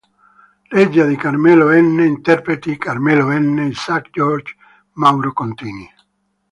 Regia 0.71 1.05
di 1.05 1.15
Carmelo 1.15 1.67
Bene, 1.67 2.07
interpreti: 2.07 2.75
Carmelo 2.75 3.27
Bene, 3.27 3.67
Isaac 3.67 4.09
George, 4.09 4.55
Mauro 4.93 5.31
Contini. 5.31 5.87